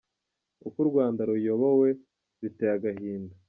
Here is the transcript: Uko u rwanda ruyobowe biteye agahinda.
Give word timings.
Uko 0.67 0.77
u 0.83 0.87
rwanda 0.89 1.21
ruyobowe 1.29 1.89
biteye 2.41 2.73
agahinda. 2.77 3.33